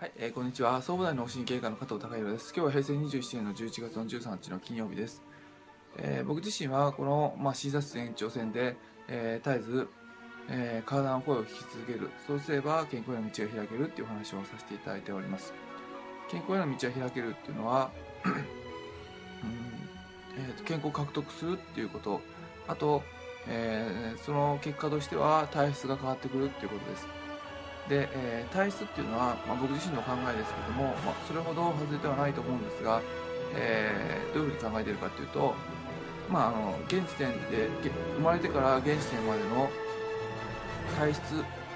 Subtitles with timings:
[0.00, 0.76] はい、えー、こんにちは。
[0.76, 2.54] 総務大の神経科の加藤孝弘です。
[2.54, 5.24] 今日は平成27年の11月の13日の金曜日です。
[5.96, 8.76] えー、僕自身はこの、まあ、診察室延長戦で、
[9.08, 9.88] えー、絶えず、
[10.50, 12.10] えー、体の声を聞き続ける。
[12.28, 15.52] そうすれば健康への道が開けるっていう話をさせていただいております。
[16.30, 17.90] 健康への道が開けるっていうのは、
[18.24, 18.32] うん
[20.36, 22.20] えー、健康を獲得するっていうこと、
[22.68, 23.02] あと、
[23.48, 27.27] えー、その結果としては体質が変わってくるっていうことです。
[27.88, 33.00] で、えー、体質っていうのは、まあ、僕自身の考えですけども、まあ、それほど外れてはないと思うんですが、
[33.54, 35.54] えー、どういうふうに考えているかっていうと、
[36.30, 37.68] まあ、あの現時点で
[38.16, 39.70] 生まれてから現時点までの
[40.98, 41.20] 体質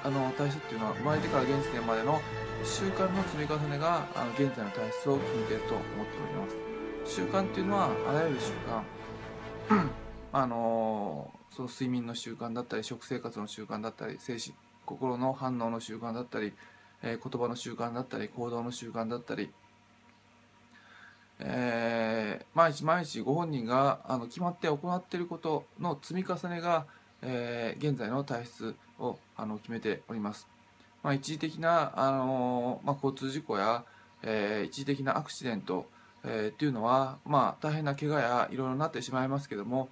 [0.04, 2.20] あの体質っていうのは生まれてから現時点までの
[2.64, 7.16] 習慣の積み重ねがあの現在の体質を決めていると思っております。
[7.16, 9.88] 習慣っていうのはあらゆる習慣。
[10.34, 14.54] あのその睡眠の習慣だったり食生活の習慣だったり精神
[14.92, 16.52] 心の反応の習慣だったり、
[17.02, 19.50] えー、言葉の習慣だったり行動の習慣だったり、
[21.40, 26.86] えー、毎日毎日ご本人があの決まって行っていることの積み重ねが、
[27.22, 30.46] えー、現在の体質をあの決めております。
[31.02, 33.84] まあ、一時的な、あのまあ、交通事故や、
[34.22, 35.86] えー、一時的なアクシデント、
[36.24, 39.88] えー、っていうのは、まあ、大変な怪我やいろいろなってしまいますけども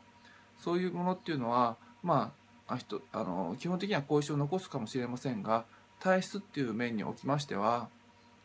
[0.58, 2.39] そういうものっていうのは、まあ、
[2.76, 5.64] 人あの基本的には後遺症を残すかもしれませんが
[5.98, 7.88] 体質っていう面におきましては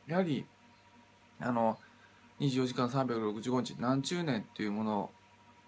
[0.08, 0.46] やはり
[1.40, 1.78] あの
[2.40, 5.10] 24時間365日何十年っていうもの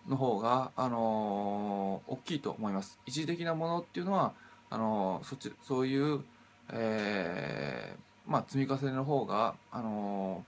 [0.07, 2.99] の方が、あの大きいと思います。
[3.05, 4.33] 一時的なものっていうのは
[4.69, 6.23] あのそっちそういう、
[6.71, 10.45] えー、まあ、積み重ねの方が、あの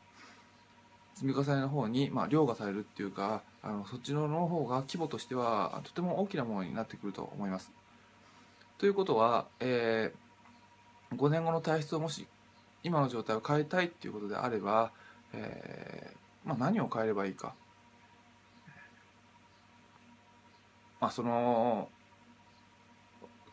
[1.15, 7.71] 積み重ねの方に、まあ、凌駕されるっていうかあのそっちの方が規模としてはとても大きなものになってくると思います。
[8.79, 12.25] ということは、えー、5年後の体質をもし
[12.81, 14.91] 今の状態を変えたいっていうことであれば、
[15.33, 17.53] えーまあ、何を変えればいいか、
[21.01, 21.89] まあ、その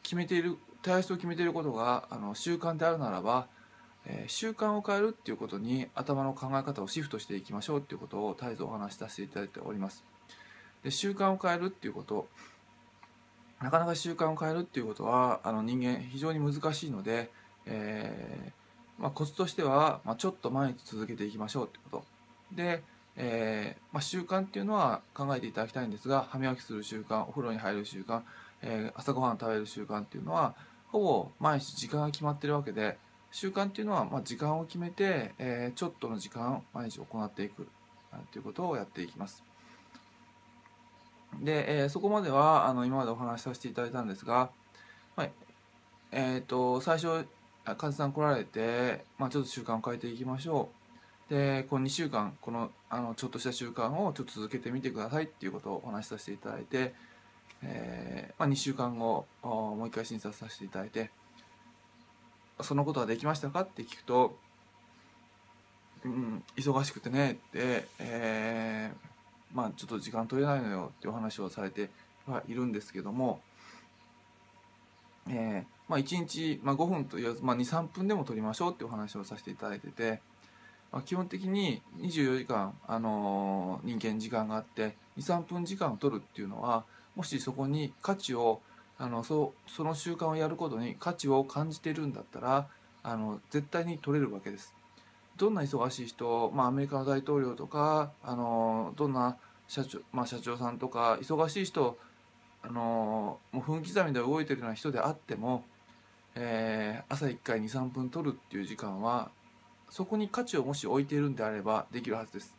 [0.04, 3.48] 決めている体質を決めていることがあの習慣であるならば、
[4.06, 10.04] えー、習慣を変えるっていうことに頭の考え方をシフトしていきましょうっていうことを絶えずお話しさせていただいております。
[10.84, 12.28] で習慣を変えるっていうこと
[13.60, 17.30] なかなか習慣を変えるっていうことはあの人間非常に難しいので、
[17.64, 22.04] えー、まあ、コツとしては、まあ、ちょっと毎日続けていきましょうってこと
[22.54, 22.82] で、
[23.16, 28.22] えー、まあ、習慣っていうのは考えていただきたいんですが歯磨きする習慣お風呂に入る習慣、
[28.62, 30.54] えー、朝ごはん食べる習慣っていうのは
[30.88, 32.98] ほぼ毎日時間が決まってるわけで
[33.32, 37.68] 習慣っていうのは、ま時間を決めて、えちょっとの時間毎日行っていく
[38.32, 39.44] ということをやっていきます。
[41.41, 44.50] で、えー、そこまではあの今までお話しさせていただいたんですが、
[45.16, 45.28] まあ、
[46.12, 47.26] えっ、ー、と最初
[47.64, 50.69] 患者さん来られて、まあ、ちょっと習慣を変えていきましょ
[51.28, 51.34] う。
[51.34, 56.94] でこの2週間このあのちょっとした習慣をちょっと続けてみてくださいっていうことをお話しさせていただいて、
[57.64, 61.10] えーまあ、2週間後もう一回診察させていただいて
[62.60, 64.38] そのことはできましたかって聞くと、
[66.04, 69.16] うん、忙しくてねって、えー
[69.56, 71.88] まあ、ちょっと時間取れないのよってお話をされて
[72.26, 73.40] はいるんですけども、
[75.30, 80.20] えーまあ、1日、まあ、5分と言わず、まあ、23分でも取りましょうってお話をさせていただいてて、
[80.92, 86.84] まあ、基本的に24時間、あのー、人間時間があって23分時間を取るっていうのは
[87.14, 88.60] もしそこに価値を
[88.98, 92.68] あのそその習慣をやることに価値を感じてるんだったら
[93.02, 94.74] あの絶対に取れるわけです。
[95.36, 99.36] どんな忙しい人、まあ、アメリカの大統領とかあのどんな
[99.69, 101.98] 社長,、まあ、社長さんとか忙しい人
[102.62, 105.64] あのもう分刻みで動いてるような人であっても、
[106.34, 109.30] えー、朝1回23分取るっていう時間は
[109.91, 112.54] そこに価値をもし置いているんであればできるはずです。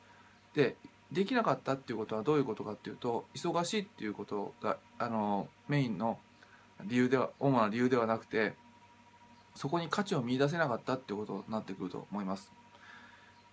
[0.53, 0.75] で
[1.11, 6.19] できなかったっていうことはどういうことかっていうと忙しいっていうことがあのメインの
[6.83, 8.53] 理由では主な理由ではなくて
[9.55, 12.51] そこに価値を見出せなかったっていうことになってくると思います。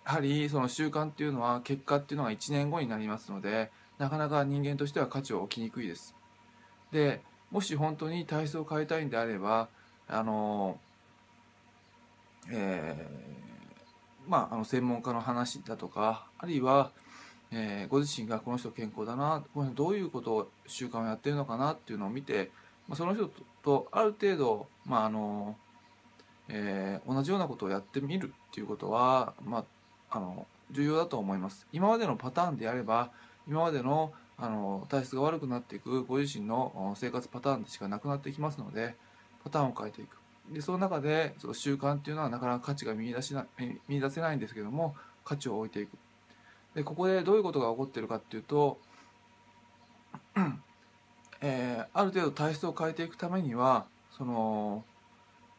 [0.05, 6.15] やはりその習慣っていうのは結果っていうのが1年後になりますのでなかなか人間としては価値を置きにくいです。
[6.91, 7.21] で
[7.51, 9.69] もし本当に体質を変えたいんであれば
[10.07, 10.79] あの
[12.49, 16.91] えー、まああの専門家の話だとかあるいは、
[17.51, 22.51] えー、ご自身がこの人健康だなこの人どういうことを習慣をやってるのかなっていうのを見て、
[22.87, 23.31] まあ、その人
[23.63, 25.55] とある程度まああの
[26.47, 29.65] えー、同じようなことをやってみるっていうことは、まあ、
[30.15, 31.67] あの重要だと思います。
[31.73, 33.11] 今までのパターンであれば
[33.47, 38.95] 今までのあの体質が悪くなっていくご自身の生活パターンでしかなくなってきますので
[39.43, 40.17] パターンを変えていく。
[40.51, 43.45] でその中でその習慣っていうのはなかなか価値が見出しな
[43.87, 44.95] 見出せないんですけども
[45.25, 45.97] 価値を置いていく。
[46.75, 48.79] でここでどういうことが起こってるかっていうと、
[51.41, 54.83] えー、ある程度体質を変えていくためにはその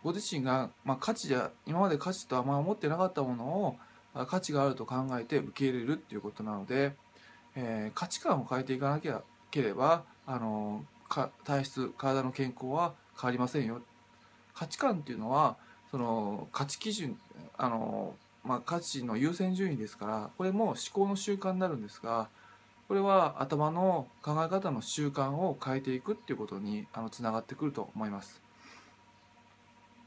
[0.03, 3.77] ご自身が、まあ、価値じゃ今まで価値とあんま思ってなかったものを
[4.25, 6.95] 価値があると考えて受け入れるっていうことなので、
[7.55, 10.85] えー、価値観を変えていかなきゃければあの
[11.45, 13.81] 体質体の健康は変わりませんよ
[14.55, 15.57] 価値観っていうのは
[15.91, 17.19] その価値基準
[17.57, 18.15] あの、
[18.45, 22.29] まあ、価値の優先順位ですからこれも思考の習慣になるんですが
[22.89, 28.41] これは頭の考え方の習慣を変えていくっていうことにあのつながってくると思います。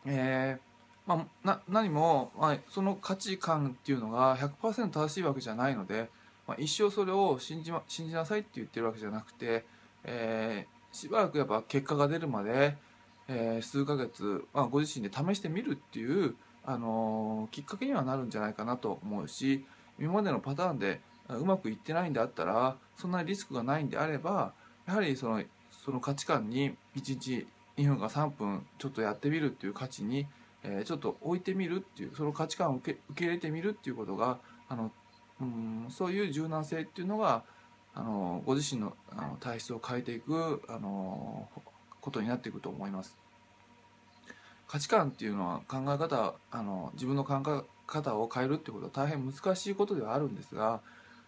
[0.05, 0.68] えー
[1.09, 6.07] まあ、な何も、まあ、その価値観っていうのが100%正しいわけじゃないので、
[6.47, 9.65] まあ、一生それを信じ,、ま、信じなさいって言ってるわけじゃなくて、
[10.03, 12.77] えー、しばらくやっぱ結果が出るまで、
[13.27, 19.65] えー、数ヶ月、まあ、ご自身で試してみるっていう、あのー、きっかけにはなるんじゃないかなと思うし
[19.99, 24.53] 今までのパターンでうまくいってないんであったらそんなリスクがないんであれば
[24.87, 25.41] やはりその
[25.83, 27.47] その価値観に1日
[27.77, 30.27] 2分か3分ちょっとやってみるっていう価値に、
[30.63, 34.91] えー、ちょっと置いてみるっていうその価値観を受け受け入れてみるっていうことがあの
[35.41, 37.43] うんそういう柔軟性っていうのが
[37.93, 41.47] あのご自身のあの体質を変えていくあの
[42.01, 43.17] ことになっていくと思います。
[44.67, 50.81] 価値観っていうのは考え方あの自分の考え方を変えるってことは大変難しいことではあるんですが、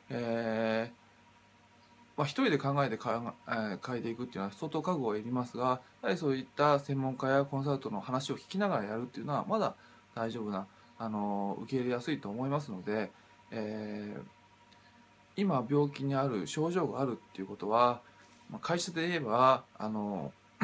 [0.10, 1.01] えー
[2.22, 9.74] まあ、一人で考えてか、えー、変えていくっていうのは相当覚悟がいりますがやはりそういった専門家やコンサルトの話を聞きながらやるっていうのはまだ
[10.14, 10.68] 大丈夫な
[11.00, 13.10] あの受け入れやすいと思いますので、
[13.50, 14.22] えー、
[15.36, 18.04] 今病気にある症状があるっていうことは
[18.52, 20.32] まあ会社で言えばあの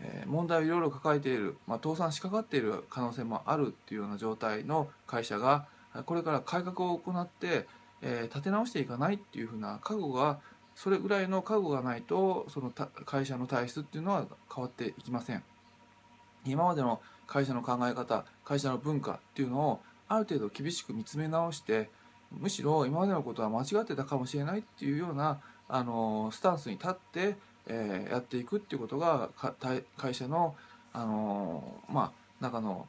[0.00, 5.66] え問題をいろいろ抱えている、まあ、倒産しかかっている可能性もあるっていうような状態の会社が
[6.06, 7.68] これから改革を行って、
[8.04, 10.38] えー、立て直していかないっていうふうな覚悟が
[10.76, 15.42] それぐらいの覚悟がないとその会社の体質っていうのは変わっていきません。
[16.44, 21.88] 今までの会社の考え方会社の文化っていうのをある程度厳しく見つめ直して
[22.30, 27.36] むしろ今までのことは間違ってたかもしれないっていうようなあのスタンスに立って
[27.66, 29.30] えー、やっていくっていうことが
[29.96, 30.54] 会社の、
[30.92, 32.86] あの、まあ、中の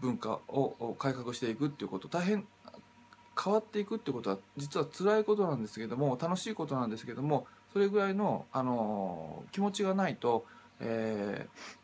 [0.00, 2.08] 文化を改革していくっていうこと。
[2.08, 2.46] 大変
[3.40, 10.44] 変わっていくってことは実は辛いことなんですけども楽しいことなんですけどもそれぐらいの、あの、気持ちがないと、
[10.80, 11.82] えー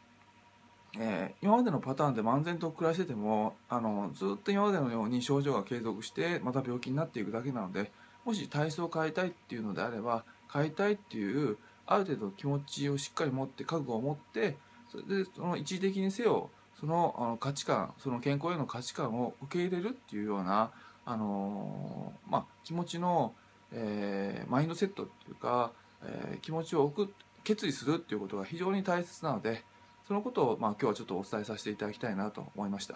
[1.00, 7.92] えー、今までのパターンで漫然と暮らしててもあのずっと今までのように症状が継続してまた病気になっていくだけなので
[8.24, 11.56] もし体質を変えたいっていうのであれば変えたいっていう
[11.86, 14.56] ある程度気持ちをしっかり持って覚悟を持って
[14.90, 16.50] それでその一時的にせよ
[16.80, 20.70] そのあの価値観その健康への価値観を受け入れるっていうような
[21.10, 23.32] あのー、まあ、気持ちの、
[23.72, 25.72] えー、マインドセットっていうか、
[26.04, 27.14] えー、気持ちを置く
[27.44, 29.64] 決意するっていうことが非常に大切なので
[30.06, 32.94] そのことを、まあ、今日はちょっとお伝えさせていただきたいなと思いました、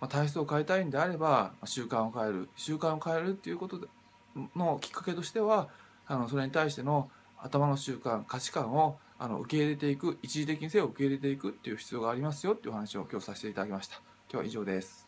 [0.00, 3.80] まあ、体質を変えたいんであれば習慣を変える習慣を変えるっていうこと
[4.54, 5.68] のきっかけとしては
[6.06, 13.96] あのそれに対しての頭の習慣価値観をあの受け入れていく一時的にせよ受け入れていくっていう必要がありますよっていう話を今日させていただきました。
[14.30, 15.05] 今日は以上です。